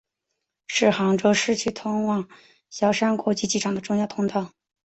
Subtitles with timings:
[0.65, 2.27] 是杭州市区通往
[2.71, 4.51] 萧山国际机场的重要通道。